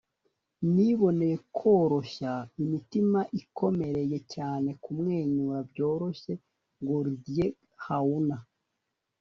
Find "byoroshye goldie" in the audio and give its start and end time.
5.71-7.47